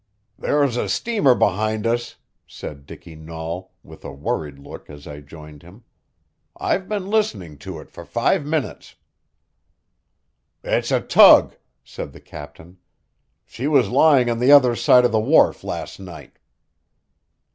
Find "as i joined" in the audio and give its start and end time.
4.89-5.61